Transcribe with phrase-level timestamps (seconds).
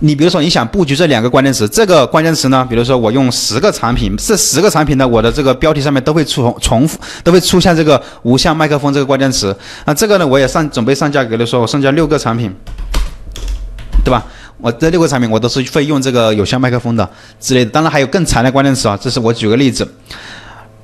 [0.00, 9.56] 你比如说你想布局这两个关键词，这个关键词呢，比如说我用十个产品，这十个产品呢，我的这个标题上面都会重重复，都会出现这个无线麦克风这个关键词。
[9.86, 12.54] 那这个呢，我也上准备上架，比如说我上架六个产品，
[14.04, 14.24] 对吧？
[14.58, 17.08] 我这六个产品我都是会用这个有线麦克风的
[17.40, 17.70] 之类的。
[17.72, 19.86] 当然还有更长的关键词啊，这是我举个例子。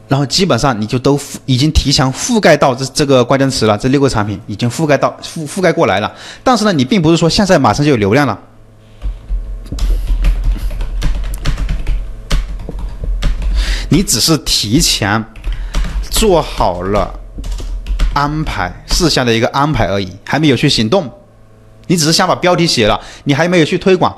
[0.08, 6.12] 然后基本上你就都已经提前覆盖到这这个关键词了，这六个产品已经覆盖到覆覆盖过来了。
[6.42, 8.36] 但是呢，你并不是说现在马上就有流量了。
[13.94, 15.24] 你只是提前
[16.10, 17.08] 做好了
[18.12, 21.08] 安排事项的一个安排而已，还没有去行动。
[21.86, 24.12] 你只是想把标题写了，你还没有去推广，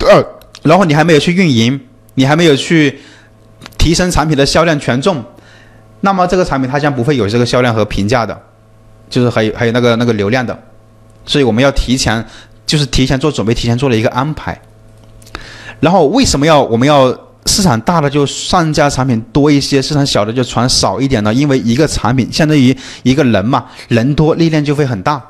[0.00, 0.24] 呃
[0.62, 1.80] 然后你还没有去运营，
[2.14, 2.98] 你还没有去
[3.78, 5.24] 提升产品的销量权重，
[6.00, 8.36] 那么这个产品它将不会有这个销量和评价的，
[9.08, 10.58] 就是还有还有那个那个流量的。
[11.24, 12.24] 所以我们要提前，
[12.66, 14.60] 就是提前做准备，提前做了一个安排。
[15.78, 17.16] 然后为什么要我们要？
[17.46, 21.32] 市场大的就上架产品多一些，市场小的就传少一点了。
[21.32, 25.22] 因为一个产品相当于一个人嘛，人多力量就会很大。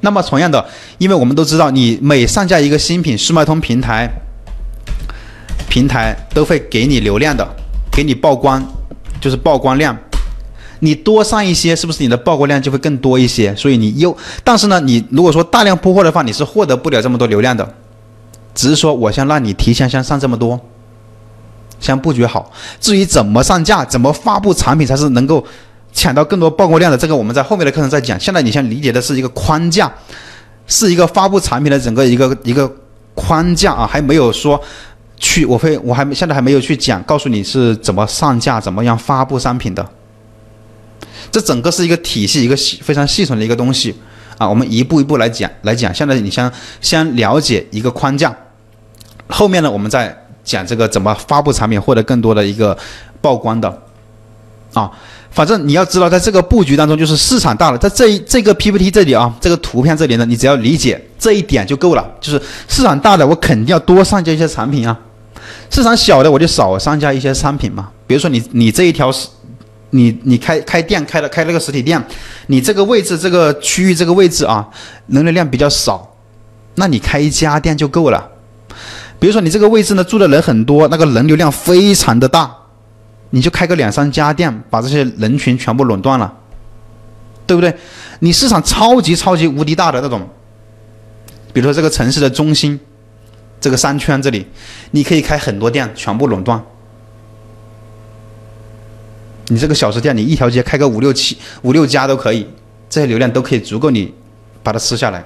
[0.00, 0.64] 那么同样的，
[0.98, 4.10] 因为我们都知道，你每上架一个新品，速卖通平台
[5.68, 7.46] 平台都会给你流量的，
[7.92, 8.60] 给你曝光，
[9.20, 9.96] 就是曝光量。
[10.80, 13.54] 你多上一些，是不是你的曝光量就会更多一些？
[13.54, 17.74] 所以你又，但是呢，你如果说大量铺货的话，你是获得不了这么多流量的。
[18.54, 20.58] 只是说，我先让你提前先上这么多。
[21.82, 25.44] 先布局好，至于怎么上架、怎么发布产品才是能够
[25.92, 28.18] 抢到更多曝光量的，这个我们在后面的课程再讲。
[28.18, 29.92] 现在你先理解的是一个框架，
[30.68, 32.72] 是一个发布产品的整个一个一个
[33.14, 34.58] 框架啊，还没有说
[35.18, 39.84] 去，我会我还现在还没有去讲，告诉你是怎么上架、怎么样发布商品的。
[41.32, 43.94] 这整个是一个体系，一个系非常系统的一个东西
[44.38, 45.92] 啊，我们一步一步来讲来讲。
[45.92, 48.32] 现在你先先了解一个框架，
[49.26, 50.21] 后面呢，我们再。
[50.44, 52.76] 讲这个怎么发布产品获得更多的一个
[53.20, 53.82] 曝光的
[54.74, 54.90] 啊，
[55.30, 62.10] 反正你要知道，在这个布局当中，就是市场大了，在这这个 PPT 这里啊，这个图片这里呢，你只要理解这一点就够了。
[62.20, 64.96] 就是市场大的，我肯定要多上架一些产品啊；
[65.70, 67.90] 市场小的，我就少上架一些商品嘛。
[68.06, 69.28] 比如说你你这一条是，
[69.90, 72.02] 你你开开店开了开了个实体店，
[72.46, 74.66] 你这个位置这个区域这个位置啊，
[75.06, 76.14] 人流量比较少，
[76.76, 78.31] 那你开一家店就够了。
[79.22, 82.52] 比如说你这个位置呢住的人很多，那个人流量非常的大，
[83.30, 86.34] 你就开个两三家店，把这些人群全部垄断了，
[87.46, 87.72] 对不对？
[88.18, 90.28] 你市场超级超级无敌大的那种，
[91.52, 92.80] 比如说这个城市的中心，
[93.60, 94.44] 这个商圈这里，
[94.90, 96.60] 你可以开很多店，全部垄断。
[99.46, 102.44] 你这个小吃店，你一条街开个五六七五六家都可以，
[102.90, 104.12] 这些流量都可以足够你
[104.64, 105.24] 把它吃下来，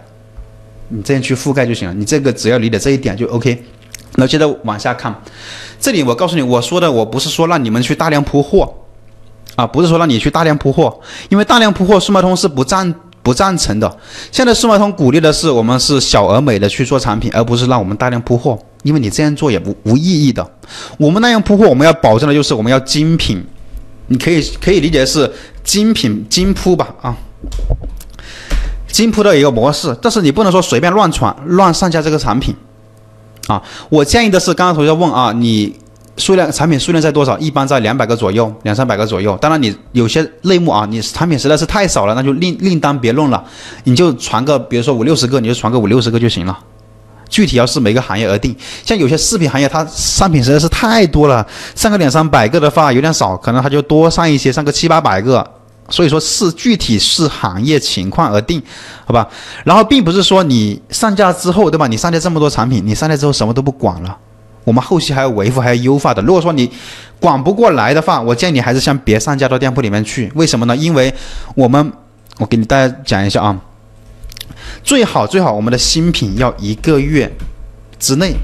[0.88, 1.94] 你这样去覆盖就行了。
[1.94, 3.64] 你这个只要理解这一点就 OK。
[4.16, 5.14] 那接着往下看，
[5.78, 8.74] 这里我告诉你，我说的我不是说让你们去大量铺货，
[9.54, 13.98] 啊，不是说让你去大量铺货，因为大量铺货，速卖通是不赞不赞成的。
[14.32, 20.46] 现在速卖通鼓励的是我们是小而美的去做产品，而不是让我们大量铺货，因为你这样做也不无意义的。
[20.96, 23.44] 我们那样铺货，我们要保证的就是我们要精品，
[24.06, 25.30] 你可以可以理解是
[25.62, 27.14] 精品精铺吧，啊，
[28.88, 32.56] 精铺的一个模式，但是你不能说随便乱传乱上架这个产品。
[33.46, 35.72] 啊，我建议的是，刚刚同学问啊，你
[36.16, 37.38] 数量产品数量在多少？
[37.38, 39.36] 一般在两百个左右，两三百个左右。
[39.40, 43.44] 当然，你有些类目啊，你产品实在是太少了，那就另另当别论了。
[43.84, 46.58] 你就传个，比如说五六十个，你就传个五六十个就行了。
[47.28, 48.56] 具体要是每个行业而定。
[48.84, 55.48] 像有些饰品行业，它商品实在是太多了，上个两三百个的话有点少，可能它就多上一些，上个七八百个。
[55.88, 58.60] 所以说是具体是行业情况而定，
[59.04, 59.28] 好吧？
[59.64, 61.86] 然后并不是说你上架之后，对吧？
[61.86, 64.18] 你上架这么多产品，你上架之后什么都不管了，
[64.64, 66.20] 我们后期还要维护，还要优化的。
[66.22, 66.68] 如果说你
[67.20, 70.30] 管不过来的话，我建议你还是先别上架到店铺里面去。
[70.34, 70.76] 为什么呢？
[70.76, 71.14] 因为
[71.54, 71.92] 我们，
[72.38, 73.60] 我给你大家讲一下啊，
[74.82, 77.32] 最好最好我们的新品要一个月
[77.98, 78.34] 之内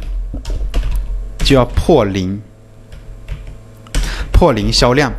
[1.45, 2.41] 就要破零，
[4.33, 5.13] 破零销量。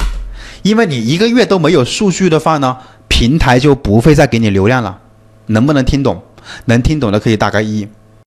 [0.63, 2.77] 因为你一个月都没有数据的话呢，
[3.07, 4.99] 平台就不会再给你流量了。
[5.45, 6.23] 能不能听懂？
[6.65, 7.87] 能听懂的可以打个一。